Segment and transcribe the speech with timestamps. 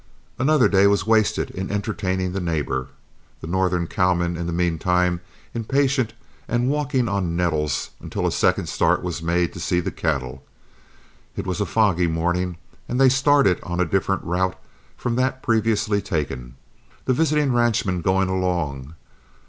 [0.39, 2.87] Another day was wasted in entertaining the neighbor,
[3.39, 5.21] the northern cowman, in the meantime,
[5.53, 6.13] impatient
[6.47, 10.43] and walking on nettles until a second start was made to see the cattle.
[11.35, 12.57] It was a foggy morning,
[12.89, 14.57] and they started on a different route
[14.97, 16.55] from that previously taken,
[17.05, 18.95] the visiting ranchman going along.